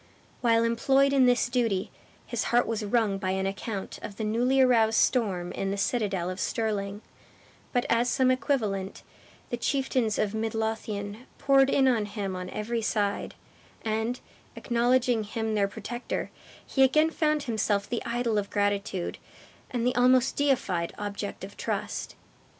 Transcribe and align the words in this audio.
While 0.41 0.63
employed 0.63 1.13
in 1.13 1.27
this 1.27 1.47
duty, 1.47 1.91
his 2.25 2.45
heart 2.45 2.65
was 2.65 2.83
wrung 2.83 3.19
by 3.19 3.29
an 3.29 3.45
account 3.45 3.99
of 4.01 4.15
the 4.15 4.23
newly 4.23 4.59
aroused 4.59 4.97
storm 4.97 5.51
in 5.51 5.69
the 5.69 5.77
citadel 5.77 6.31
of 6.31 6.39
Stirling; 6.39 7.03
but 7.71 7.85
as 7.87 8.09
some 8.09 8.31
equivalent, 8.31 9.03
the 9.51 9.57
chieftains 9.57 10.17
of 10.17 10.33
Mid 10.33 10.55
Lothian 10.55 11.27
poured 11.37 11.69
in 11.69 11.87
on 11.87 12.07
him 12.07 12.35
on 12.35 12.49
every 12.49 12.81
side; 12.81 13.35
and, 13.85 14.19
acknowledging 14.55 15.23
him 15.23 15.53
their 15.53 15.67
protector, 15.67 16.31
he 16.65 16.81
again 16.81 17.11
found 17.11 17.43
himself 17.43 17.87
the 17.87 18.03
idol 18.03 18.39
of 18.39 18.49
gratitude, 18.49 19.19
and 19.69 19.85
the 19.85 19.93
almost 19.95 20.35
deified 20.35 20.95
object 20.97 21.43
of 21.43 21.55
trust. 21.55 22.15